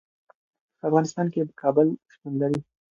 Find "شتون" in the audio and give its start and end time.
2.13-2.33